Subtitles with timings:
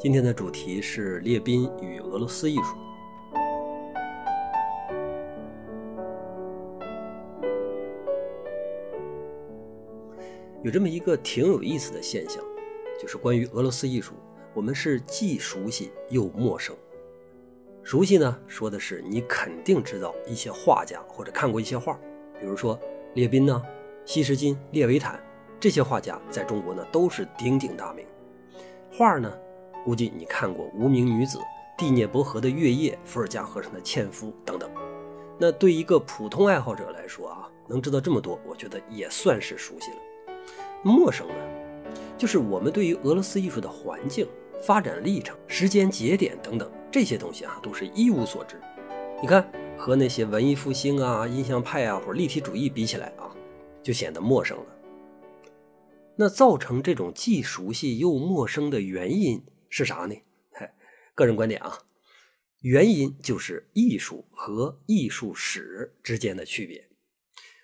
[0.00, 2.74] 今天的主题是列宾与俄罗斯艺术。
[10.62, 12.42] 有这么一个挺有意思的现象，
[12.98, 14.14] 就是关于俄罗斯艺术，
[14.54, 16.74] 我们是既熟悉又陌生。
[17.82, 22.00] 熟悉呢，说的是你肯定知道一些画家或者看过一些画，
[22.40, 22.80] 比如说
[23.12, 23.62] 列宾呢、
[24.06, 25.22] 西什金、列维坦
[25.60, 28.06] 这些画家，在中国呢都是鼎鼎大名。
[28.90, 29.30] 画呢？
[29.84, 31.38] 估计你看过《无名女子》
[31.76, 34.70] 《蒂涅伯河的月夜》《伏尔加河上的纤夫》等等。
[35.38, 39.96] 那对一个普通爱好者来说啊，能知道这么多，我觉得也算是熟悉了。
[40.82, 41.34] 陌生呢，
[42.18, 44.26] 就是我们对于俄罗斯艺术的环境、
[44.62, 48.60] 发展历程、时间节点等等这些东西啊，都是一无所知。
[49.22, 53.32] 你看，和那些文艺复兴啊、印象派啊或者立体主义比起来啊，
[53.82, 54.66] 就显得陌生了。
[56.16, 59.42] 那造成这种既熟悉又陌生的原因？
[59.70, 60.14] 是啥呢？
[60.52, 60.74] 嗨，
[61.14, 61.78] 个人观点啊，
[62.60, 66.88] 原因就是艺术和艺术史之间的区别。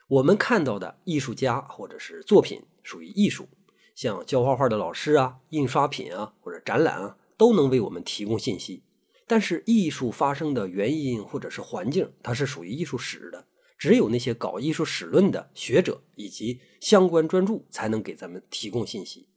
[0.09, 3.49] 我们看到的艺术家或者是作品属于艺术，
[3.95, 8.85] 像教画画的老师啊、印刷品啊或者展览啊，都能为我们提供信息。
[9.27, 19.29] 但是艺术发生的原因或者是环境，它是属于艺术史的，只有那些搞艺术史论的学者以及相关专著才能给咱们提供信息。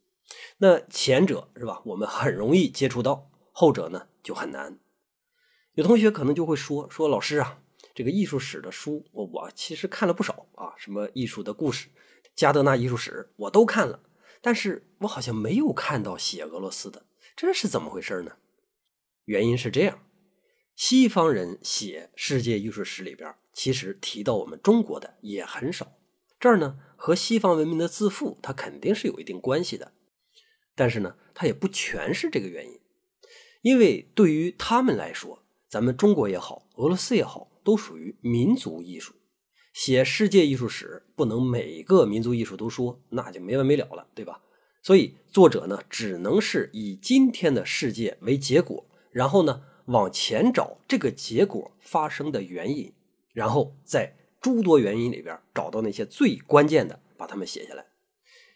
[0.58, 1.82] 那前者是吧？
[1.86, 4.80] 我们很容易接触到，后者呢就很难。
[5.74, 7.62] 有同学可能就会说：“说老师啊，
[7.96, 11.88] 这个艺术史的书，我我其实看了不少啊，什么艺术的故事、
[12.36, 14.02] 加德纳艺术史我都看了，
[14.42, 18.34] 但是我好像没有看到写俄罗斯的，这是怎么回事呢？”
[19.26, 20.04] 原因是这样：
[20.76, 25.94] 西方人写世界艺术史里边，其实提到我们中国的也很少。
[26.40, 29.94] 这儿呢，和西方文明的自负，它肯定是有一定关系的。
[30.80, 32.80] 但是呢，它也不全是这个原因，
[33.64, 39.14] 因为对于他们来说，咱们中国也好，俄罗斯也好，都属于民族艺术。
[39.74, 44.42] 写世界艺术史，不能每个民族艺术都说，那就没完没了了，对吧？
[44.82, 52.94] 所以作者呢，只能是以今天的世界为结果，然后呢，往前找这个结果发生的原因，
[53.34, 57.88] 然后在诸多原因里边找到那些最关键的，把它们写下来。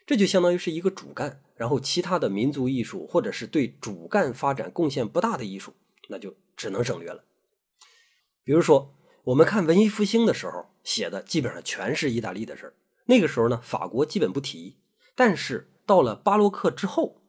[0.06, 1.43] 这就相当于是一个主干。
[1.56, 5.74] 然后，其他的民族艺术或者是对主干发展贡献不大的艺术，
[6.10, 7.24] 那就只能省略了。
[8.44, 8.94] 比如说，
[9.26, 12.74] 我们看文艺复兴的时候写的基本上全是意大利的事儿。
[13.06, 14.78] 那个时候呢，法国基本不提。
[15.16, 17.22] 但是到了巴洛克之后，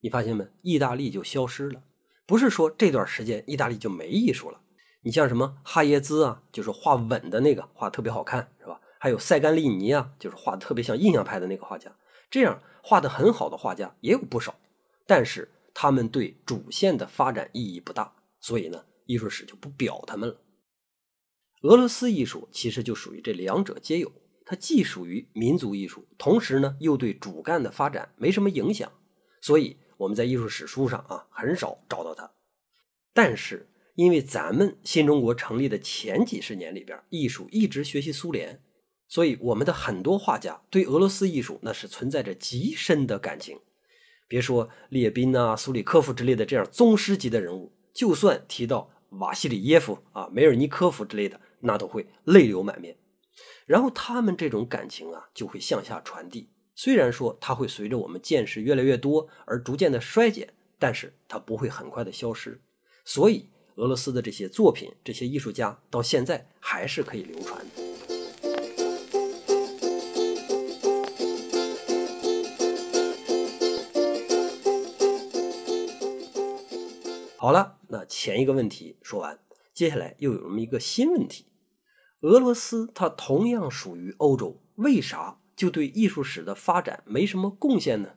[0.00, 0.46] 你发现没？
[0.62, 1.82] 意大利就消失了。
[2.26, 4.60] 不是说这段时间意大利就没艺术了。
[5.02, 8.80] 你像什么哈耶兹啊，就是画稳的那个，画特别好看，是吧？
[9.00, 11.96] 还有塞甘利尼啊，就是画的特别像印象派的那个画家，
[12.30, 12.62] 这样。
[12.82, 14.58] 画的很好的画家也有不少，
[15.06, 20.40] 但是他们对主线的发展意义不大，所以呢，艺术史就不表他们了。
[21.60, 24.10] 俄罗斯艺术其实就属于这两者皆有，
[24.46, 28.90] 它既属于民族艺术，同时呢又对主干的发展没什么影响，
[29.42, 32.32] 所以我们在艺术史书上啊很少找到它。
[33.12, 38.62] 但是因为咱们新中国成立的前几十年里边，艺术一直学习苏联。
[39.10, 43.58] 所以，我们的很多画家对俄罗斯艺术那是存在着极深的感情。
[44.28, 48.88] 别说列宾呐、苏里科夫之类的这样宗师级的人物，就算提到
[49.18, 52.98] 瓦西里耶夫啊、梅尔尼科夫之类的，那都会泪流满面。
[53.66, 56.50] 然后他们这种感情啊，就会向下传递。
[56.76, 62.62] 虽然说它会随着我们见识越来越多而逐渐的衰减，但是它不会很快的消失。
[63.04, 67.89] 所以，俄罗斯的这些作品、这些艺术家到现在还是可以流传的。
[77.42, 79.38] 好了，那前一个问题说完，
[79.72, 81.46] 接下来又有这么一个新问题：
[82.20, 88.16] 俄罗斯它同样属于欧洲，为啥就对艺术史的发展没什么贡献呢？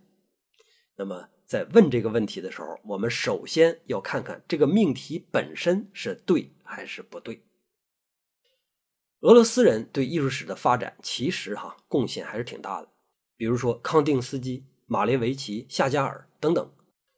[0.97, 7.45] 那么在问这个问题的时候，我们首先要看看这个命题本身是对还是不对。
[9.21, 12.89] 俄罗斯人对艺术史的发展其实哈贡献还是挺大的，
[13.37, 16.69] 比如说康定斯基、马列维奇、夏加尔等等。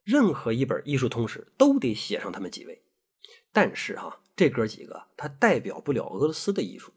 [0.05, 2.83] 任何一本艺术通史都得写上他们几位，
[3.51, 6.93] 但是哈，这哥几个他代表不了俄罗斯的艺术。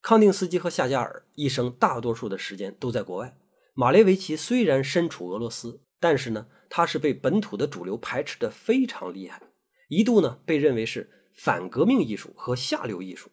[0.00, 3.36] 康定斯基和夏加尔一生大多数的时间都在国外。
[3.74, 9.42] 马列维奇虽然身处俄罗斯，但是呢，他是被本土的主流排斥的非常厉害，
[9.88, 13.30] 一度呢被认为是反革命艺术和下流艺术。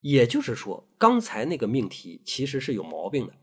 [0.00, 3.34] 也就是说，刚才那个命题其实是有毛病的，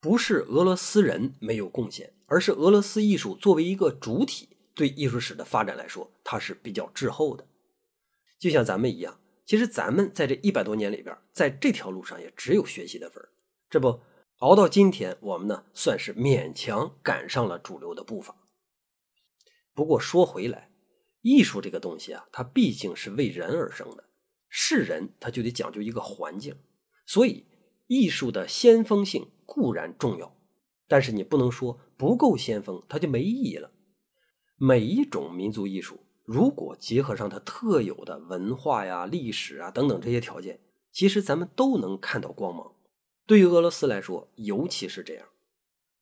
[0.00, 2.14] 不是俄罗斯人没有贡献。
[2.28, 7.46] 而是俄罗斯艺术作为一个主体，对艺术史的发展来说，它是比较滞后的。
[8.38, 13.30] 就像咱们一样，其实咱们在这一百多年里边，在这条路上也只有学习的份儿。
[13.70, 14.00] 这不
[14.38, 18.36] 熬到今天，我们呢算是勉强赶上了主流的步伐。
[19.74, 20.70] 不过说回来，
[21.22, 24.04] 艺术这个东西啊，它毕竟是为人而生的，
[24.48, 26.54] 是人他就得讲究一个环境，
[27.06, 27.46] 所以
[27.86, 30.37] 艺术的先锋性固然重要，
[30.88, 33.70] 但是你不能说不够先锋，它就没意义了。
[34.56, 36.00] 每一种民族艺术。
[36.24, 40.60] 如果结合上它特有的文化呀、历史啊等等这些条件，
[40.92, 42.74] 其实咱们都能看到光芒。
[43.24, 45.26] 对于俄罗斯来说，尤其是这样。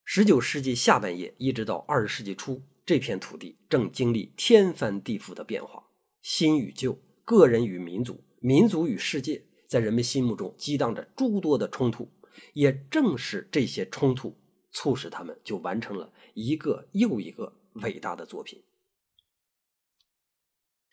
[0.05, 5.85] 十九世纪下半叶一直到二十世纪初，这片土地正经历天翻地覆的变化，
[6.23, 12.11] 新与旧、个人与民族、民族与世界，在人们心目中激荡着诸多的冲突。
[12.53, 14.37] 也正是这些冲突，
[14.77, 18.63] 促使他们就完成了一个又一个伟大的作品。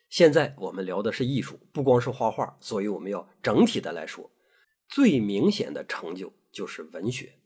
[0.08, 4.32] 现在我们聊的是艺术，不光是画画，所以我们要整体的来说。
[4.88, 7.40] 最明显的成就就是文学。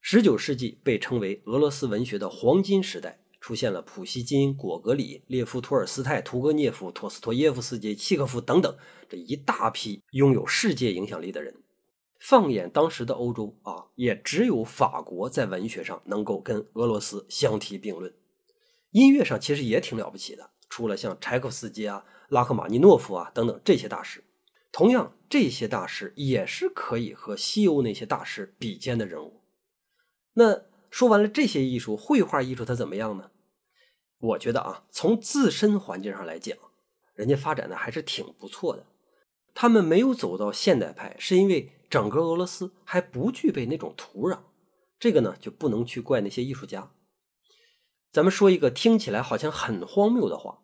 [0.00, 8.76] 十九世纪被称为俄罗斯文学的黄金时代，出现了普希金、果戈里、列夫·托尔斯泰、屠格涅夫、托斯托耶夫斯基、契诃夫等等
[9.08, 11.54] 这一大批拥有世界影响力的人。
[12.18, 18.12] 放眼当时的欧洲啊，也只有法国在文学上能够跟俄罗斯相提并论。
[18.90, 20.50] 音乐上其实也挺了不起的。
[20.68, 24.22] 除了像柴可夫斯基啊、拉赫玛尼诺夫啊等等这些大师，
[24.70, 29.40] 同样这些大师也是可以和西欧那些大师比肩的人物。
[30.34, 33.30] 那说完了这些艺术，绘画艺术它怎么样呢？
[34.18, 36.56] 我觉得啊，从自身环境上来讲，
[37.14, 38.84] 人家发展的还是挺不错的。
[39.54, 44.40] 他们没有走到现代派，是因为整个俄罗斯还不具备那种土壤。
[44.98, 46.92] 这个呢，就不能去怪那些艺术家。
[48.10, 50.62] 咱们说一个听起来好像很荒谬的话：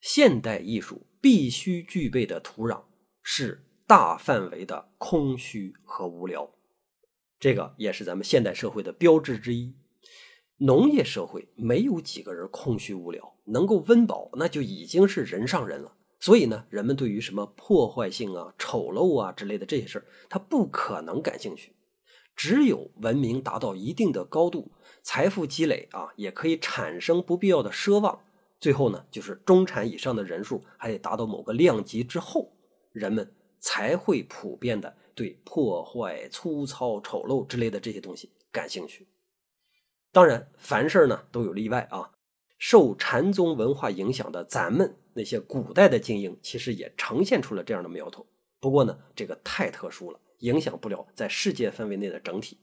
[0.00, 2.84] 现代艺术必须具备的土壤
[3.22, 6.54] 是大范围的空虚和无聊。
[7.38, 9.74] 这个也是咱们现代社会的标志之一。
[10.58, 15.96] 农业社会没有几个人空虚无聊，能够温饱那就已经是人上人了。
[16.20, 21.72] 所以呢，人们对于什么破坏性啊、丑陋啊之类的这些事儿，他不可能感兴趣。
[22.36, 24.70] 只有文明达到一定的高度，
[25.02, 28.20] 财富积累啊，也可以产生不必要的奢望。
[28.60, 32.52] 最后呢，就是中产以上的人数还得达到某个量级之后，
[32.92, 39.06] 人们才会普遍的对破坏、粗糙、丑陋之类的这些东西感兴趣。
[40.12, 42.10] 当然，凡事呢都有例外啊。
[42.58, 48.26] 受禅宗文化影响的咱们那些古代的精英，其实也呈现出了这样的苗头。
[48.58, 50.20] 不过呢，这个太特殊了。
[50.40, 52.60] 影响不了在世界范围内的整体。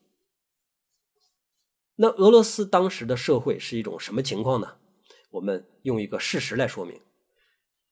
[1.98, 4.78] 那俄罗斯当时的社会是一种什么情况呢？
[5.30, 7.00] 我们用一个事实来说明：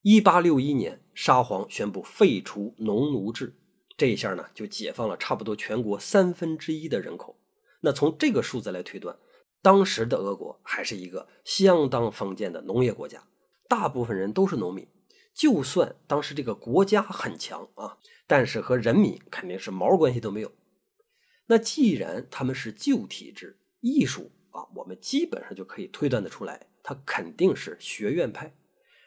[0.02, 3.60] 一八六一年，沙皇宣布废除农奴制，
[3.96, 7.40] 这一下呢就解放了差不多全国三分之一的人口。
[7.81, 9.16] 那从这个数字来推断，
[9.62, 13.24] 当时的俄国还是一个相当封建的农业国家，
[13.67, 14.88] 大部分人都是农民。
[15.33, 17.98] 就算当时这个国家很强啊。
[18.27, 20.51] 但是和人民肯定是毛关系都没有。
[21.45, 28.55] 那既然他们是旧体制，艺术啊，我们基本上就可以推断得出来，它肯定是学院派，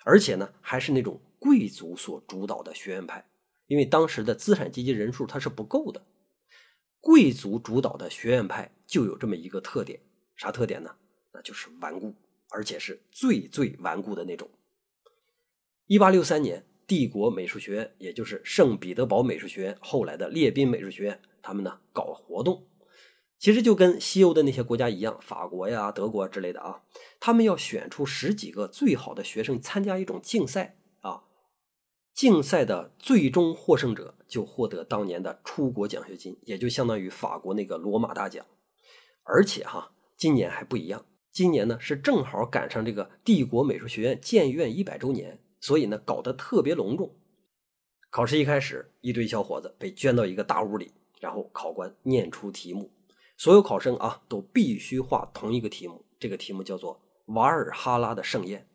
[0.04, 3.28] 而且呢，还是那种贵族所主导的学院派。
[3.66, 6.06] 因为当时的资产阶级人数它是不够的，
[7.00, 10.00] 贵族主导的学院派就有这么一个特点，
[10.36, 10.94] 啥特点呢？
[11.32, 12.14] 那就是顽固，
[12.50, 14.48] 而且是最最顽固的那种。
[15.86, 16.64] 一八六三年。
[16.88, 22.66] 帝国美术学院，也就是圣彼得堡美术学院，后来的列宾美术学院，他们呢搞活动，
[23.38, 26.82] 其实就跟西欧的那些国家一样，法国呀、德国之类的啊，
[27.20, 31.24] 他们要选出十几个最好的学生参加一种竞赛啊，
[32.14, 38.46] 竞赛的最终获胜者就获得当年的出国奖学金，也就相当于法国那个罗马大奖。
[39.24, 41.04] 而且哈，今年还不一样，
[41.38, 45.38] 今年呢是正好赶上这个帝国美术学院建院一百周年。
[45.60, 47.14] 所以呢，搞得特别隆重。
[48.10, 50.90] 考试一开始，一堆小伙子被圈到一个大屋里，
[51.20, 52.90] 然后考官念出题目，
[53.36, 56.04] 所有考生啊都必须画同一个题目。
[56.18, 56.96] 这个题目叫做
[57.34, 58.66] 《瓦尔哈拉的盛宴》。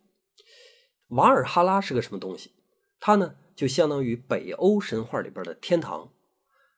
[1.16, 2.54] 瓦尔哈拉是个什么东西？
[3.02, 6.14] 它呢就相当于北欧神话里边的天堂。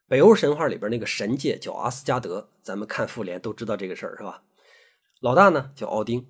[0.07, 4.43] 北欧神话里边那个神界叫阿斯加德，咱们看复联都知道这个事儿是吧？
[5.19, 6.27] 老大呢叫奥丁，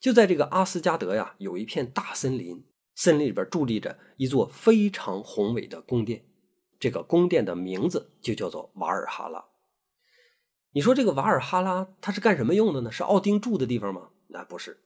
[0.00, 2.64] 就在这个阿斯加德呀，有一片大森林。
[2.94, 6.24] 森林里边伫立着一座非常宏伟的宫殿，
[6.80, 9.44] 这个宫殿的名字就叫做瓦尔哈拉。
[10.72, 12.90] 你说这个瓦尔哈拉它是干什么用的呢？
[12.90, 14.10] 是奥丁住的地方吗？
[14.26, 14.80] 那不是，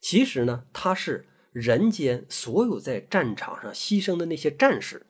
[0.00, 5.06] 其实呢，它是人间所有在战场上牺牲的那些战士，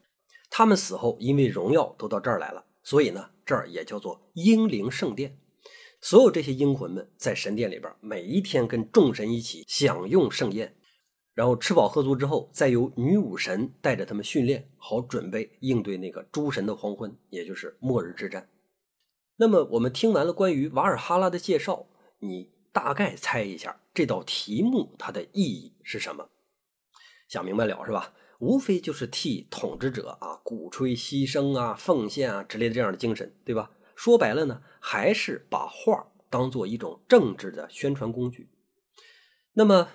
[0.51, 5.39] 他们死后因为荣耀都到这儿来了，所以呢，这儿也叫做英灵圣殿。
[6.09, 10.77] 所有这些英魂们在神殿里边，每一天跟众神一起享用盛宴，
[11.35, 18.49] 然后吃饱喝足之后，再由女武神带着他们训练，好准备应对那个诸神的黄昏，也就是末日之战。
[19.35, 21.89] 那么，我们听完了关于瓦尔哈拉的介绍，
[22.21, 26.29] 你大概猜一下这道题目它的意义是什么？
[27.29, 28.15] 想明白了是吧？
[28.39, 33.73] 无非就是替统治者啊鼓吹牺牲啊、奉献啊之类的这样的精神，对吧？
[33.97, 38.49] 说白了呢，还是把画当做一种政治的宣传工具。
[39.55, 39.89] 那么，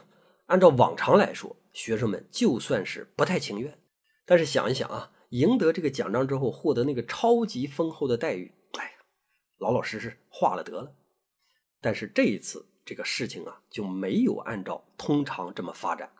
[0.48, 3.80] 按照往常来说，学生们就算是不太情愿，
[4.26, 8.92] 但是想一想啊，赢得这个奖章之后，获得那个超级丰厚的待遇，哎呀，
[9.60, 10.96] 老老实实画了得了。
[11.80, 16.12] 但是这一次，这个事情啊，就没有按照通常这么发展。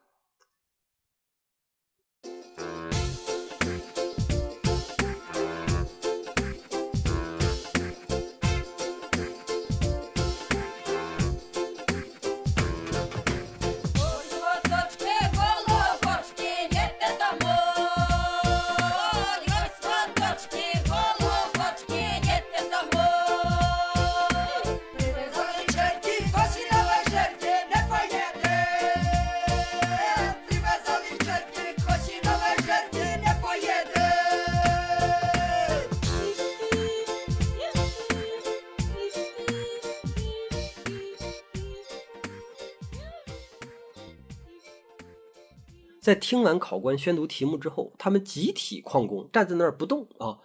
[46.12, 50.40] 在听完考官宣读题目之后，他们集体旷工，站在那儿不动啊。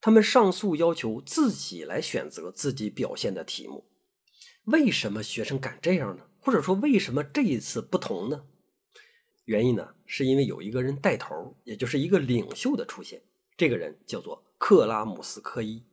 [0.00, 3.84] 他们上诉要求自己来选择自己表现的题目。
[4.64, 6.24] 为什么学生敢这样呢？
[6.40, 8.46] 或者说为什么这一次不同呢？
[9.44, 13.20] 原因呢，是因为有一个人带头，也就是一个领袖的出现。
[13.58, 15.84] 这个人叫做克拉姆斯科伊。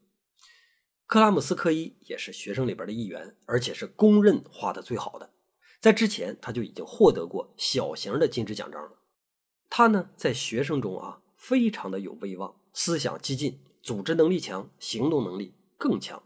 [1.05, 5.34] 克拉姆斯科伊也是学生里边的一员，而且是公认画的最好的。
[5.81, 8.96] 在之前，他就已经获得过小型的金质奖章了。
[9.69, 16.24] 他呢，在学生中啊，非常的有威望，思想激进，组织能力强，行动能力更强。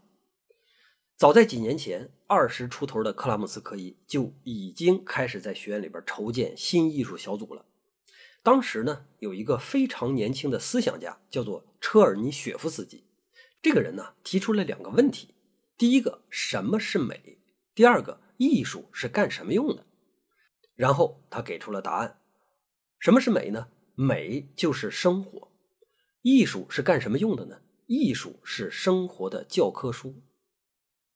[1.16, 7.66] 早在几年前，二十出头的克拉姆斯科伊就已经开始在学院里边筹建新艺术小组了。
[8.42, 13.04] 当时呢，有一个非常年轻的思想家，叫做车尔尼雪夫斯基。
[13.60, 15.34] 这个人呢，提出了两个问题：
[15.78, 17.38] 第一个，什么是美？
[17.74, 19.86] 第二个，艺术是干什么用的？
[20.74, 22.21] 然后他给出了答案。
[23.02, 23.66] 什么是美呢？
[23.96, 25.48] 美就是生活。
[26.20, 27.60] 艺术是干什么用的呢？
[27.88, 30.22] 艺术是生活的教科书。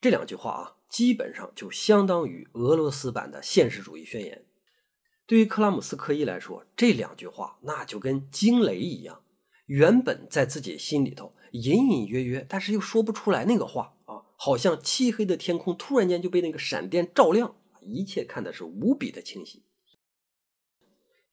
[0.00, 4.45] 这两句话啊，基本上就相当于俄罗斯版的现实主义宣言。
[5.28, 9.23] 对于克拉姆斯科伊来说，这两句话那就跟惊雷一样。
[9.66, 19.62] 原本在自己心里头隐隐约约，但是又说不出来那个话啊，好像漆黑的天空突然间就被那个闪电照亮，一切看的是无比的清晰。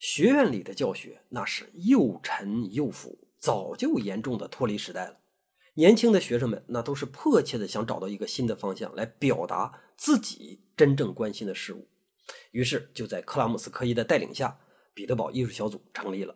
[0.03, 5.21] 学院里的教学那是又沉又腐，早就严重的脱离时代了。
[5.75, 11.87] 年轻的学生们那都是迫切的想找到一个新的方向来表达自己真正关心的事物。
[12.51, 14.59] 于是就在克拉姆斯科伊的带领下，
[14.93, 16.35] 彼得堡艺术小组成立了。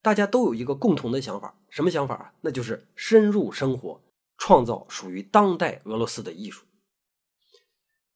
[0.00, 2.34] 大家都有一个共同的想法，什么想法啊？
[2.42, 4.00] 那就是深入生活，
[4.38, 6.64] 创造属于当代俄罗斯的艺术。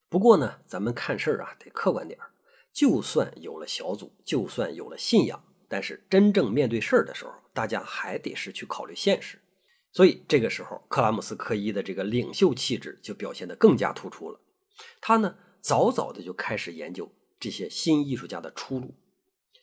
[0.08, 2.30] 不过呢，咱们看事儿啊，得客观点儿。
[2.74, 9.38] 就算有了小组，就算有了信仰，但是真正面对事儿的时候，大家还得是去考虑现实。
[9.92, 14.40] 所以这个时候，克拉姆斯科伊的这个领袖气质就表现得更加突出了。
[15.00, 18.92] 他呢，早早的就开始研究这些新艺术家的出路。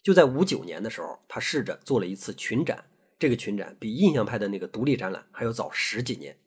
[0.01, 2.85] 就在五九年的时候，他试着做了一次群展，
[3.19, 6.37] 这个群展比印象派的那个独立展览还要早十几年。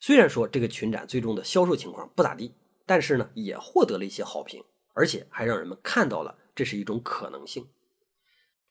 [0.00, 2.54] 虽然说这个群展最终的销售情况不咋地，
[2.86, 4.64] 但是呢，也获得了一些好评。
[4.94, 7.68] 而且还让人们看到了这是一种可能性，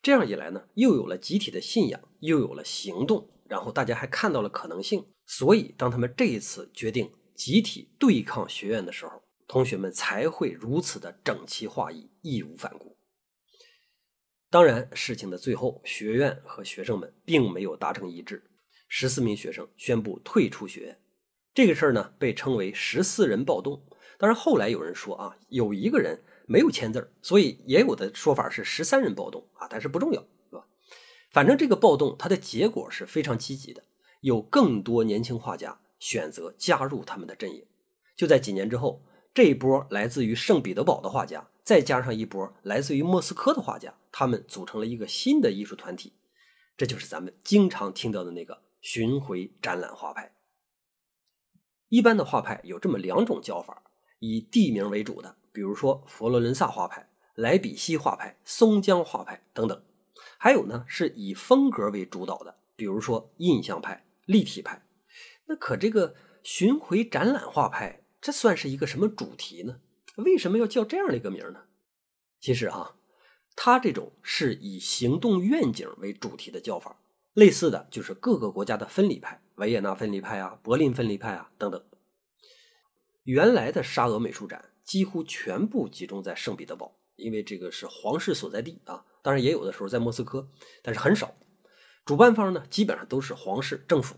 [0.01, 12.97] 这样一来呢，又有了集体的信仰，又有了行动，然后大家还看到了可能性，所以当他们这一次决定集体对抗学院的时候，同学们才会如此的整齐划一，义无反顾。
[14.49, 18.49] 当然，事情的最后，学院和学生们并没有达成一致，
[18.87, 21.01] 十四名学生宣布退出学院，
[21.53, 23.85] 这个事儿呢，被称为“十四人暴动”。
[24.23, 30.65] 当然，后来有人说啊，有一个人没有签字所以也有的说法是十三人暴动啊，但是不重要，是吧？
[31.33, 33.83] 反正这个暴动它的结果是非常积极的，
[34.21, 37.65] 有更多年轻画家选择加入他们的阵营。
[38.15, 39.03] 就在几年之后，
[39.33, 46.13] 这一波来自于圣彼得堡的画家再加上一波来自于莫斯科的画家，他们组成了一个新的艺术团体，
[46.77, 50.33] 这就是咱们经常听到的那个巡回展览画派。
[51.89, 53.83] 一般的画派有这么两种叫法：
[54.25, 59.77] 以地名为主的，比如说佛罗伦萨画派、莱比锡画派、松江画派等等；
[60.37, 64.81] 还有呢是以风格为主导的，比如说印象派、立体派。
[65.47, 69.81] 那可这个巡回展览画派，这算是一个什么主题呢？
[70.15, 71.63] 为什么要叫这样的一个名呢？
[72.39, 72.95] 其实啊，
[73.57, 76.97] 它这种是以行动愿景为主题的叫法。
[77.33, 81.83] 类似的就是各个国家的分离派，维也纳分离派啊，柏林分离派啊等等。
[83.23, 89.05] 原来的沙俄美术展几乎全部集中在圣彼得堡，因为这个是皇室所在地啊。
[89.21, 90.49] 当然也有的时候在莫斯科，
[90.81, 91.35] 但是很少。
[92.03, 94.17] 主办方呢，基本上都是皇室政府，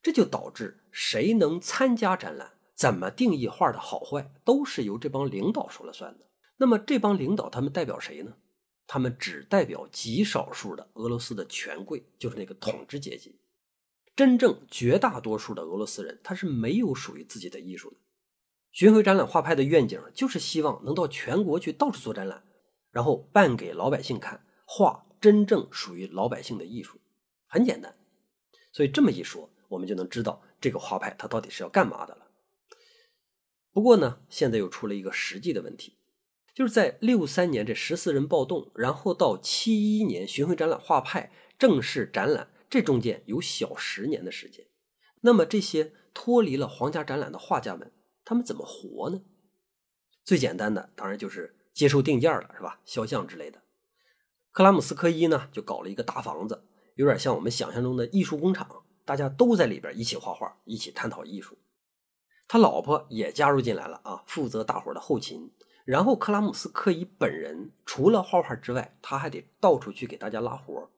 [0.00, 6.26] 这就导致谁能参加展览，怎么定义画的好坏，都是由这帮领导说了算的。
[6.58, 8.34] 那么这帮领导他们代表谁呢？
[8.86, 13.40] 他们只代表极少数的俄罗斯的权贵，就是那个统治阶级。
[14.14, 17.96] 真正绝大多数的俄罗斯人，他是没有属于自己的艺术的。
[18.72, 22.44] 巡回展览画派的愿景就是希望能到全国去到处做展览，
[22.90, 27.00] 然后办给老百姓看，画真正属于老百姓的艺术。
[27.46, 27.96] 很简单，
[28.72, 32.28] 所以这么一说，我们就能知道这个画派它到底是要干嘛的了。
[33.72, 35.96] 不过呢，现在又出了一个实际的问题。
[36.52, 44.66] 就是在六三年这十四人暴动，然后到七一年巡回展览画派正式展览，这中间有小十年的时间。
[45.20, 47.92] 那么这些脱离了皇家展览的画家们，
[48.30, 49.20] 他们怎么活呢？
[50.22, 52.80] 最简单的当然就是接受定件了，是吧？
[52.84, 53.60] 肖像之类的。
[54.52, 56.62] 克拉姆斯科伊呢就搞了一个大房子，
[56.94, 61.58] 有点像我们想象中的艺术工厂，大家都在里边一起画画，一起探讨艺术。
[62.46, 65.50] 他老婆也加入进来了啊，负责大伙的后勤。
[65.84, 70.88] 然后克拉姆斯科伊本人除了画画之外，他还得到处去给大家拉活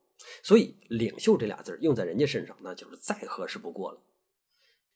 [0.42, 4.02] 所以“领袖”这俩字用在人家身上，那就是再合适不过了。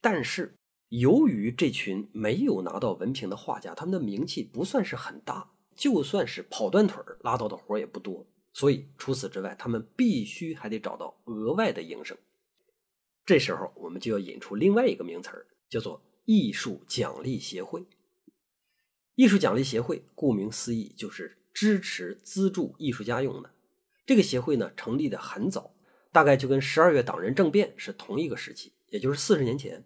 [0.03, 0.56] 但是
[0.89, 12.17] 由于这群没有拿到文凭的画家，他们的名气不算是很大，就算是跑断腿拉到的活也不多，所以除此之外，他们必须还得找到额外的营生。
[13.25, 15.31] 这时候我们就要引出另外一个名词
[15.69, 17.85] 叫做“艺术奖励协会”。
[19.17, 23.51] 艺术奖励协会顾名思义就是支持资助艺术家用的。
[24.07, 25.75] 这个协会呢成立的很早，
[26.13, 29.85] 大概就跟十二月党人政变是同一个时期，也就是四十年前。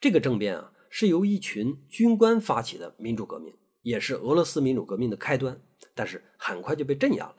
[0.00, 5.60] 这个政变啊是由一群军官发起的民主革命，也是俄罗斯民主革命的开端，
[5.94, 7.36] 但是很快就被镇压了。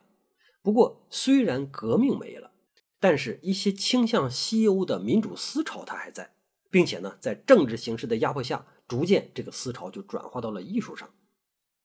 [0.62, 2.52] 不过虽然革命没了，
[3.00, 6.36] 但是一些倾向西欧的民主思潮它还在，
[6.70, 8.68] 并且呢在政治形势的压迫下。
[8.88, 11.10] 逐渐，这个思潮就转化到了艺术上。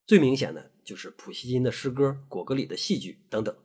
[0.09, 3.57] 最明显的就是普希金的诗歌、果戈里的戏剧等等。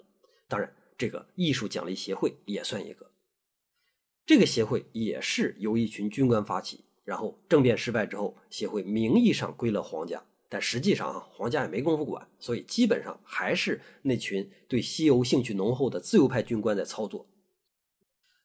[0.47, 3.09] 当然，这个艺术奖励协会也算一个。
[4.27, 17.27] 这个协会也是由一群军官发起，然后政变失败之后，协会名义上归了皇家，但实际上啊，皇家也没工夫管，所以基本上还是那群对西欧兴趣浓厚的自由派军官在操作。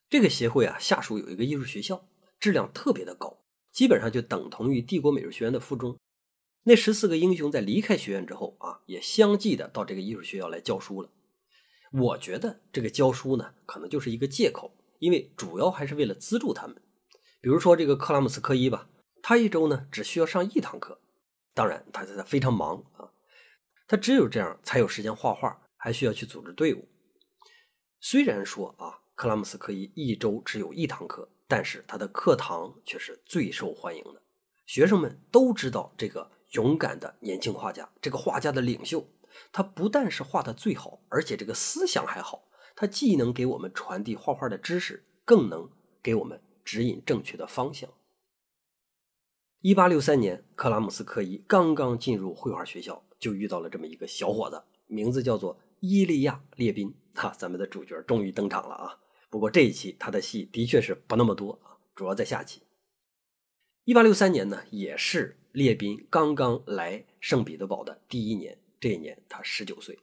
[0.09, 3.43] 这个协会啊，下属有一个艺术学校，质量特别的高。
[3.73, 5.99] 基本上就等同于帝国美术学院的附中。
[6.63, 11.11] 那十四个英雄在离开学院之后啊，也相继的到这个艺术学校来教书了。
[11.93, 16.81] 我觉得这个教书呢，可能就是一个借口，因为主要还是为了资助他们。
[17.47, 18.89] 比如说这个克拉姆斯科伊吧，
[19.23, 21.01] 他一周呢只需要上一堂课，
[21.55, 23.15] 当然他他非常忙啊，
[23.87, 26.89] 他只有这样才有时间画画，还需要去组织队伍。
[28.01, 31.29] 虽然说啊，克拉姆斯科伊一周只有一堂课。
[31.47, 34.21] 但是他的课堂却是最受欢迎的，
[34.67, 39.09] 学生们都知道这个勇敢的年轻画家，这个画家的领袖。
[39.53, 42.49] 他不但是画的最好，而且这个思想还好。
[42.75, 45.71] 他既能给我们传递画画的知识，更能
[46.03, 47.89] 给我们指引正确的方向。
[49.61, 56.95] 一八六三年，克拉姆斯科伊刚刚进入绘画学校，就遇到了这么一个小伙子，名字叫做伊利亚·列宾。
[57.15, 58.99] 哈，咱们的主角终于登场了啊！
[59.31, 62.63] 不过这一期他的戏的确是不那么多啊，主要在下期。
[63.85, 69.99] 一八六三年呢，也是列宾刚刚来圣彼得堡的第一年，这一年他十九岁。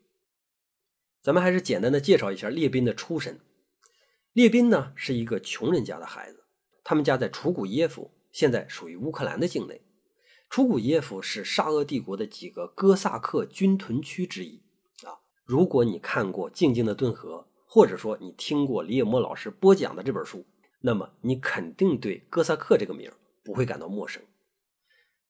[1.22, 3.40] 咱们还是简单的介绍一下列宾的出身。
[4.34, 6.43] 列宾呢是一个穷人家的孩子，
[6.84, 9.82] 他们家在楚古耶夫，现在属于乌克兰的境内。
[10.50, 14.62] 楚古耶夫是沙俄帝国的几个哥萨克军屯区之一
[15.04, 15.24] 啊。
[15.46, 17.48] 如果你看过《静静的顿河》。
[17.66, 20.46] 或者说你听过李野墨老师播讲的这本书，
[20.82, 23.12] 那么你肯定对哥萨克这个名
[23.44, 24.22] 不会感到陌生。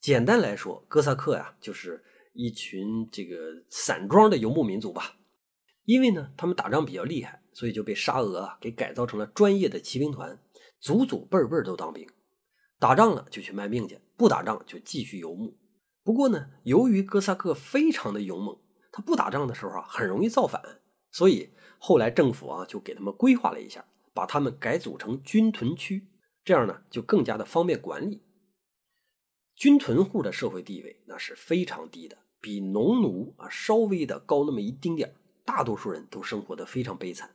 [0.02, 5.16] 简单来说，哥萨克呀就是一群这个散装的游牧民族吧。
[5.86, 10.38] 因为呢，他们打仗比较厉害，所以就被沙俄啊给改造成了专业的骑兵团，
[10.84, 12.06] 祖祖辈辈都当兵，
[12.78, 15.58] 打仗了就去卖命去，不打仗就继续游牧。
[16.04, 18.60] 不过呢，由于哥萨克非常的勇猛，
[18.92, 20.62] 他不打仗的时候啊很容易造反，
[21.10, 26.06] 所以后来政府啊就给他们规划了一下，把他们改组成军屯区，
[26.44, 28.22] 这样呢就更加的方便管理。
[29.56, 35.16] 军屯户的社会地位那是非常低的，比农奴啊稍微的高那么一丁点
[35.46, 37.34] 大多数人都生活的非常悲惨。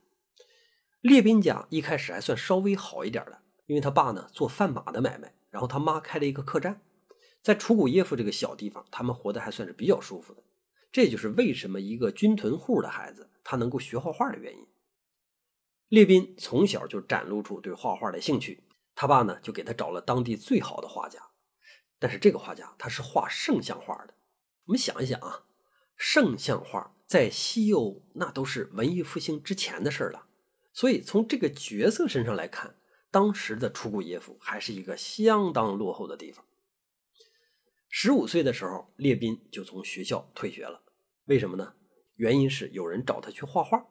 [1.01, 6.81] 列宾家一开始还算稍微好一点的，因为他爸呢做贩马的买卖，然后他妈开了一个客栈。
[7.41, 10.43] 在楚古耶夫这个小地方，他们活得还算是比较舒服的。
[10.91, 14.67] 这就是为什么一个军屯户的孩子他能够学画画的原因。
[15.89, 21.21] 列宾从小就展露出对画画的兴趣，他爸呢就给他找了当地最好的画家。
[22.01, 24.15] 但是这个画家他是画圣像画的。
[24.67, 25.45] 我们想一想啊，
[25.97, 30.28] 圣像画在西欧那都是文艺复兴之前的事了。
[30.79, 32.77] 所以从这个角色身上来看，
[33.11, 36.45] 当时的楚古耶夫还是一个相当落后的地方。
[37.89, 40.81] 十五岁的时候，列宾就从学校退学了。
[41.25, 41.75] 为什么呢？
[42.15, 43.89] 原因是有人找他去画画，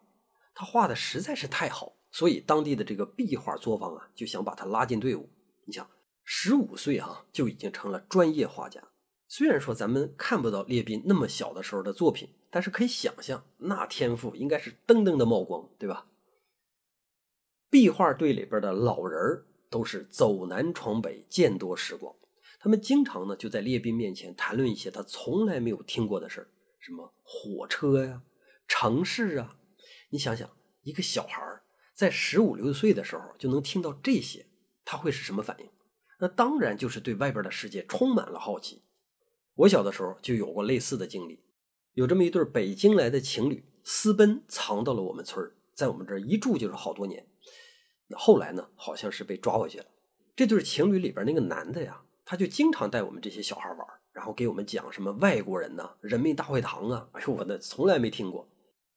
[0.55, 5.29] 他画的实在是太好，所以当地的这个壁画作坊啊就想把他拉进队伍。
[5.65, 5.85] 你想，
[6.23, 8.81] 十五岁啊就已经成了专业画家。
[9.27, 16.07] 虽然说咱们看不到列宾那么小的时候的作品，但是可以想象，那天赋应该是噔噔的冒光，对吧？
[17.69, 22.15] 壁画队里边的老人都是走南闯北，见多识广。
[22.59, 26.47] 他们经常呢就在列宾面前谈论一些他从来没有听过的事儿，
[26.79, 28.23] 什么火车呀、
[28.67, 29.57] 城市啊。
[30.09, 30.49] 你想想，
[30.83, 31.41] 一个小孩
[31.93, 34.45] 在十五六岁的时候就能听到这些，
[34.85, 35.69] 他会是什么反应？
[36.19, 38.81] 那当然就是对外边的世界充满了好奇。
[39.53, 41.43] 我小的时候就有过类似的经历，
[41.93, 47.25] 有这么一对北京来的情侣私奔藏到了我们村在我们这儿一住就是好多年。
[48.07, 49.85] 那后来呢，好像是被抓回去了。
[50.35, 52.03] 这对情侣里边那个男的呀。
[52.29, 57.07] 他就经常带我们这些小孩玩，然后给我们讲什么外国人呐、人民大会堂啊。
[57.13, 58.45] 哎呦，我那从来没听过。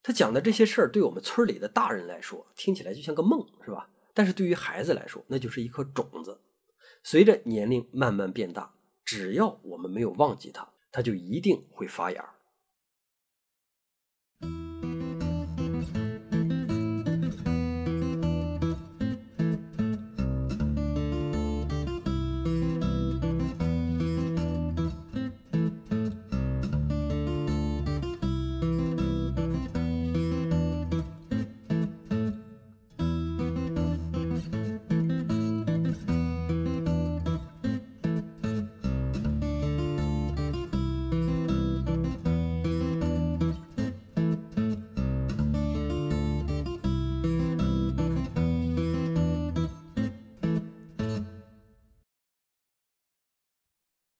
[0.02, 3.88] 他讲的这些事儿，对我们村里的大人来说，听起来就像个梦，是吧？
[4.14, 6.40] 但是对于孩子来说，那就是一颗种子。
[7.04, 12.34] 随着年龄慢慢变大，只要我们没有忘记他，他就一定会发芽。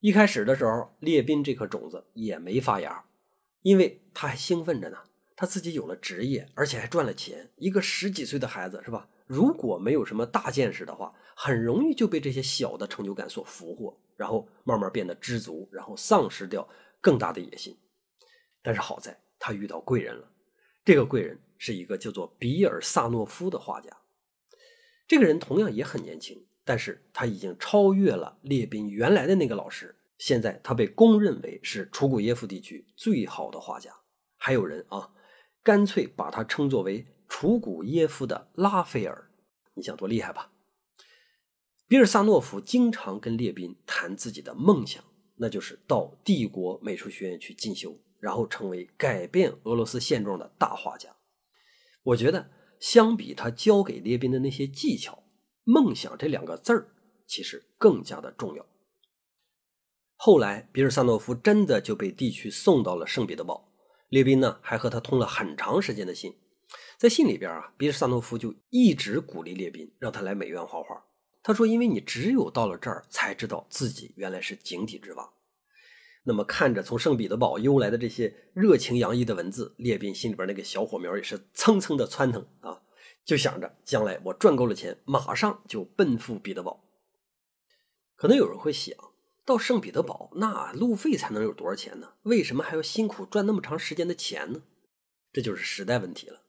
[0.00, 3.04] 一开始的时候，列宾这颗种子也没发芽，
[3.60, 4.96] 因为他还兴奋着呢。
[5.36, 7.50] 他自己有了职业，而且还赚了钱。
[7.56, 9.08] 一个十几岁的孩子，是吧？
[9.26, 16.66] 如果没有什么大见识的话，很容易就被这些小的成就感所俘获，然后慢慢变得知足，然后丧失掉
[17.00, 17.78] 更大的野心。
[18.62, 20.30] 但是好在他遇到贵人了，
[20.82, 23.94] 这个贵人是一个叫做比尔萨诺夫的画家。
[25.06, 26.46] 这个人同样也很年轻。
[26.64, 33.90] 但是他已经超越了列宾原来的那个老师，现在他被公认为是楚古耶夫地区最好的画家。
[34.37, 35.11] 还有人啊，
[35.62, 39.31] 干脆把他称作为楚古耶夫的拉斐尔。
[39.75, 40.53] 你想多厉害吧？
[41.88, 45.03] 比尔萨诺夫经常跟列宾谈自己的梦想，
[45.37, 51.16] 那就是到帝国美术学院去进修，然后成为改变俄罗斯现状的大画家。
[52.03, 55.25] 我觉得，相比他教给列宾的那些技巧。
[55.64, 56.88] 梦想这两个字儿
[57.27, 58.66] 其实更加的重要。
[60.16, 63.73] 后来，比尔萨诺夫真的就被地区送到了圣彼得堡，
[64.09, 66.35] 列宾呢还和他通了很长时间的信。
[66.99, 71.07] 在信里边啊，比尔萨诺夫就一直鼓励列宾，让他来美院画画。
[71.42, 75.33] 他说：“因为你只有到了这儿，才知道自己原来是井底之蛙。”
[76.25, 82.83] 那么，看着从圣彼得堡邮来的这些热情洋溢的文字，列宾心里边那个小火苗也是蹭蹭的窜腾啊。
[83.31, 86.83] 就想着将来我赚够了钱，马上就奔赴彼得堡。
[88.16, 88.93] 可能有人会想
[89.45, 92.14] 到圣彼得堡，那路费才能有多少钱呢？
[92.23, 94.62] 为什么还要辛苦赚那么长时间的钱呢？
[95.33, 96.40] 这就是时代问题了。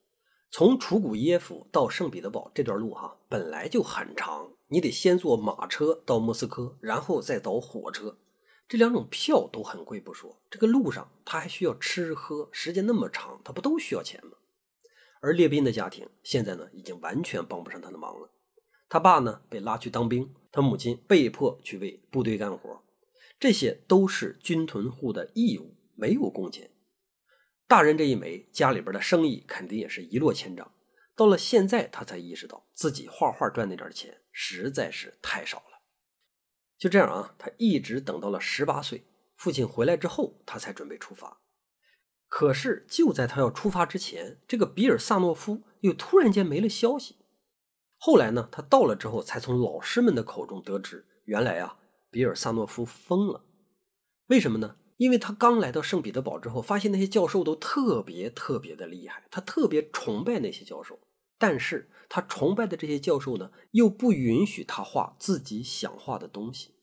[0.49, 8.17] 从楚古耶夫到圣彼得堡这段路哈，本来就很长，你得先坐马车到莫斯科，然后再倒火车，
[8.67, 14.31] 这两种票都很贵不说，这个路上他还需要吃喝，时间那么长，他不都需要钱吗？
[15.21, 18.31] 而列宾的家庭现在呢，已经完全帮不上他的忙了。
[18.89, 22.83] 他爸呢被拉去当兵，他母亲被迫去为部队干活，
[23.39, 26.71] 这些都是军屯户的义务，没有工钱。
[27.67, 30.73] 大人这一枚，家里边的生意肯定也是一落千丈。
[31.15, 35.81] 到了现在，他才意识到自己画画赚那点钱实在是太少了。
[36.77, 39.05] 就这样啊，他一直等到了十八岁，
[39.35, 41.40] 父亲回来之后，他才准备出发。
[42.31, 47.17] 可是就在他要出发之前，这个比尔萨诺夫又突然间没了消息。
[47.97, 51.77] 后来呢，他到了之后，才从老师们的口中得知，原来啊，
[52.09, 53.43] 比尔萨诺夫疯了。
[54.27, 54.77] 为什么呢？
[54.95, 60.97] 因为他刚来到圣彼得堡之后，发现那些教授都特别特别的厉害，他特别崇拜那些教授。
[61.37, 66.75] 但是他崇拜的这些教授呢，又不允许他画自己想画的东西。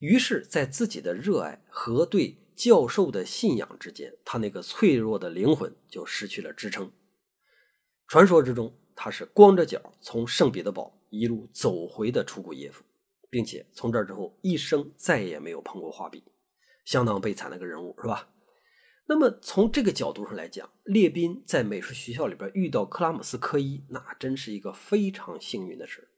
[0.00, 6.90] 于是，在自己的热爱和对教授的信仰之间，他那个脆弱的灵魂就失去了支撑。
[8.08, 12.82] 传说之中，他是光着脚从圣彼得堡一路走回的楚古耶夫，
[13.28, 16.24] 并且从这之后一生再也没有碰过画笔，
[16.84, 18.30] 相当悲惨的一个人物，是吧？
[19.08, 26.08] 那么从这个角度上来讲，列宾在美术学校里边遇到克拉姆斯科伊，那真是一个非常幸运的事。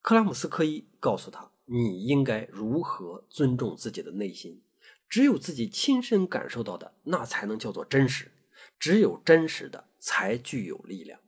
[0.00, 4.62] 克拉姆斯科伊告诉他：“你应该如何尊重自己的内心。”
[5.12, 8.28] 只有自己亲身感受到的，那才能叫做真实；
[8.78, 11.20] 只有真实的，才具有力量。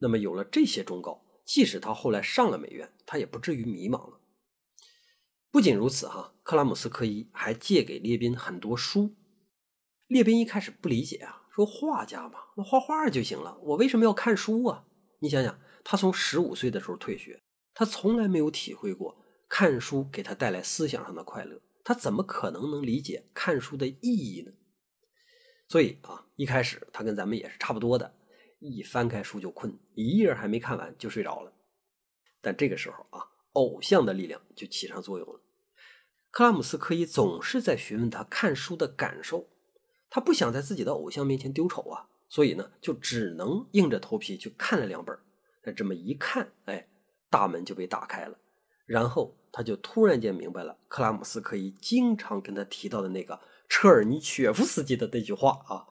[0.00, 4.20] 那么有了这些忠告，即使他后来上了美院，他也不至于迷茫了。
[5.50, 9.16] 不仅如此，哈，克拉姆斯科伊还借给列宾很多书。
[10.06, 14.84] 列宾一开始不理解啊，说画家嘛，那画画就行了，我为什么要看书啊？
[15.20, 17.40] 你想想，他从十五岁的时候退学，
[17.72, 21.62] 他从来没有体会过看书给他带来思想上的快乐。
[21.88, 24.52] 他怎么可能能理解看书的意义呢？
[25.68, 28.14] 所以啊，一开始他跟咱们也是差不多的，
[28.58, 31.50] 一翻开书就困，一页还没看完就睡着了。
[32.42, 35.40] 但这个时候啊，偶像的力量就起上作用了。
[36.30, 39.48] 克拉姆斯科伊总是在询问他看书的感受，
[40.10, 45.18] 他不想在自己的偶像面前丢丑啊，所以呢，就只能硬着头皮去看了两本。
[45.64, 46.86] 那这么一看，哎，
[47.30, 48.38] 大门就被打开了。
[48.84, 55.86] 然后他就突然间明白了，克拉姆斯科伊经常跟他提到的那个车尔尼雪夫斯基的那句话啊：“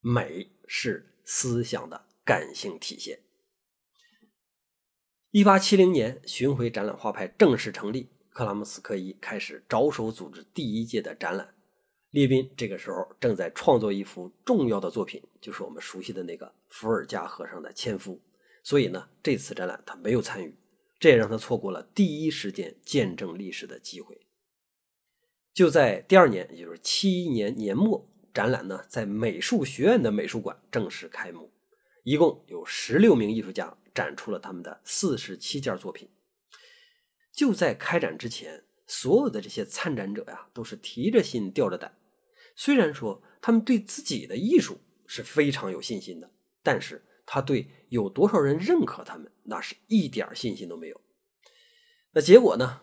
[0.00, 3.20] 美是思想的感性体现。”
[5.30, 11.54] 一八七零年，巡回展览画派正式成立，克拉姆斯科伊开始着手组织第一届的展览。
[12.10, 18.20] 列宾这个时候正在创作一幅重要的作品，就是我们熟悉的那个伏尔加河上的纤夫，
[18.62, 20.56] 所以呢，这次展览他没有参与。
[20.98, 24.26] 这也让他错过了第一时间见证历史的机会。
[25.52, 31.52] 就在第二年，也就是七一年年末，展览呢在美术学院的美术馆正式开幕，
[32.02, 36.08] 一共有十六名艺术家展出了他们的四十七件作品。
[37.32, 41.98] 就在开展之前，所有的这些参展者呀，都是提着心吊着胆。
[42.56, 46.30] 虽然说他们对自己的艺术是非常有信心的，
[46.62, 47.04] 但是。
[47.26, 51.00] 他对有多少人认可他们，那是一点信心都没有。
[52.12, 52.80] 那结果呢？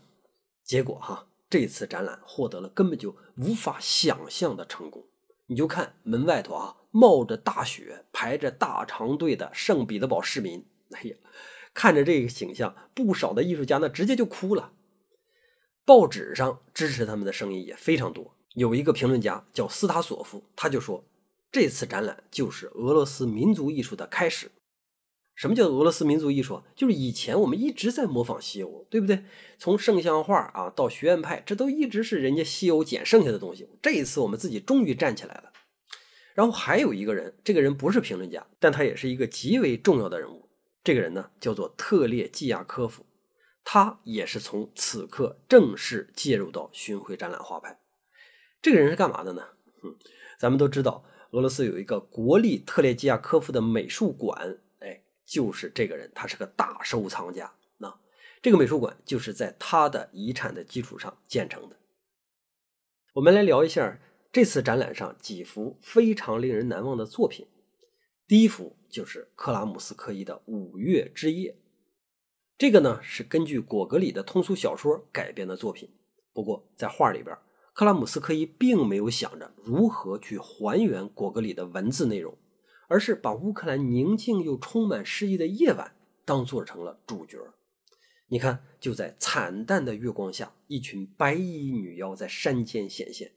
[0.64, 5.06] 结果哈，这次展览获得了根本就无法想象的成功。
[5.48, 11.16] 你就看门外头啊，冒着大雪排着大长队的圣彼得堡市民，哎呀，
[11.74, 14.74] 看着这个景象，不少的艺术家呢直接就哭了。
[15.84, 18.38] 报纸上支持他们的声音也非常多。
[18.54, 21.06] 有一个评论家叫斯塔索夫，他就说。
[21.54, 24.50] 这次展览就是俄罗斯民族艺术的开始。
[25.42, 26.62] 什么叫俄罗斯民族艺术？
[26.76, 29.24] 就是以前我们一直在模仿西欧，对不对？
[29.58, 33.68] 从圣像画啊到学院派，这都一直是人家西欧捡剩下的东西。
[33.82, 35.52] 这一次我们自己终于站起来了。
[36.36, 40.48] 然后还有一个人，这个人不是评论家，但他也是一个极为重要的人物。
[40.84, 43.04] 这个人呢叫做特列季亚科夫，
[43.64, 47.80] 他也是从此刻正式介入到巡回展览画派。
[48.62, 49.42] 这个人是干嘛的呢？
[49.84, 49.96] 嗯，
[50.38, 51.04] 咱们都知道。
[51.32, 54.60] 俄罗斯有一个国立特列季亚科夫的美术馆，
[55.26, 57.54] 就是这个人，他是个大收藏家。
[57.78, 58.00] 那
[58.42, 61.78] 这个美术馆就是在他的遗产的基础上建成的。
[63.14, 64.00] 我们来聊一下
[64.32, 67.48] 这次展览上几幅非常令人难忘的作品。
[68.28, 71.52] 第一幅就是克拉姆斯科伊的《五月之夜》，
[72.58, 75.90] 这个呢是根据果戈里的通俗小说改编的作品，
[76.32, 77.38] 不过在画里边。
[77.74, 82.38] 克拉姆斯科伊并没有想着如何去还原果戈里的文字内容，
[82.92, 87.38] 而是把乌克兰宁静又充满诗意的夜晚当做成了主角。
[88.28, 93.32] 你看，就在惨淡的月光下，一群白衣女妖在山间显现。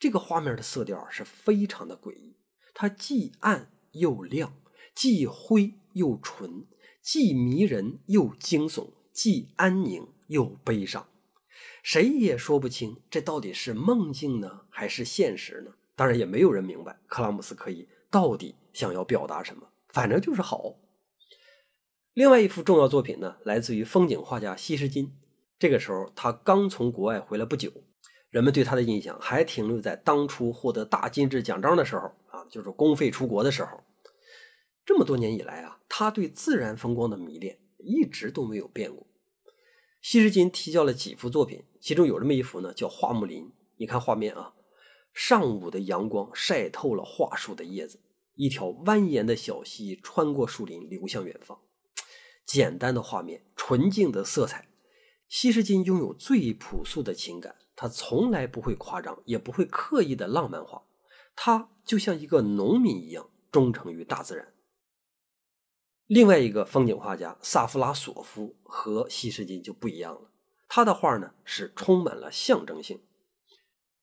[0.00, 2.34] 这个画面的色调是非常的诡异，
[2.74, 4.56] 它既暗又亮，
[4.92, 6.66] 既灰又纯，
[7.00, 11.06] 既迷人又惊悚，既安宁又悲伤。
[11.84, 15.76] 谁也说不清这到底是梦境呢，还是现实呢？
[15.94, 17.86] 当然，也没有人明白克拉姆斯科伊
[18.16, 19.68] 到底想要表达什么。
[19.88, 20.76] 反正就是好。
[22.14, 25.14] 另外一幅重要作品呢，来自于风景画家西施金。
[25.58, 27.70] 这个时候他刚从国外回来不久，
[28.30, 33.82] 人们对他的印象还停留在当初获得大金质奖章的时候啊，就是公费出国的时候。
[34.86, 39.06] 这么多年以来啊，他对自然风光的迷恋一直都没有变过。
[40.00, 43.44] 西施金提交了几幅作品，其中有这么一幅呢，叫《桦木林》。
[43.76, 44.54] 你看画面啊，
[45.12, 47.98] 上午的阳光晒透了桦树的叶子，
[48.36, 51.58] 一条蜿蜒的小溪穿过树林，流向远方。
[52.44, 54.68] 简单的画面，纯净的色彩。
[55.28, 60.84] 西什金拥有最朴素的情感，他从来不会夸张，也不会刻意的浪漫化。
[61.34, 64.54] 他就像一个农民一样，忠诚于大自然。
[66.06, 70.30] 另外一个风景画家萨夫拉索夫和西什金就不一样了，
[70.68, 73.00] 他的画呢是充满了象征性。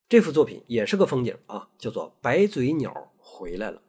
[0.09, 3.79] 这幅作品也是个风景啊，叫做《白嘴鸟回来了》，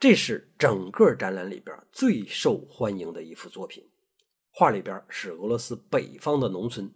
[0.00, 3.84] 这是整个展览里边最受欢迎的一幅作品。
[4.50, 6.88] 画里边是俄罗斯北方的农村，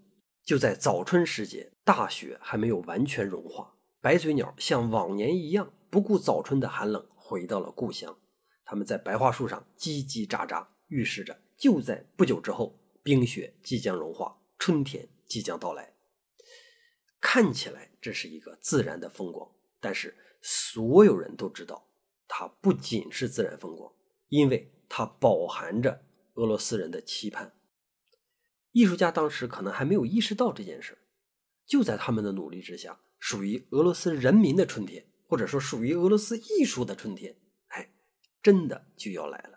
[0.45, 8.17] 就在早春时节，大雪还没有完全融化，白嘴鸟像往年一样，不顾早春的寒冷，回到了故乡。
[8.65, 15.93] 他们在白桦树上叽叽喳喳，预示着就在不久之后，冰雪即将融化，春天即将到来。
[17.21, 21.89] 看起来这是一个自然的风光，但是所有人都知道，
[22.35, 23.93] 它不仅是自然风光，
[24.29, 27.53] 因为它饱含着俄罗斯人的期盼。
[28.71, 30.97] 艺术家当时可能还没有意识到这件事，
[31.67, 37.37] 就在他们的努力之下，属于俄罗斯人民的春天，或者说属于俄罗斯艺术的春天。
[37.67, 37.93] 哎
[38.43, 39.52] 真的就要来了。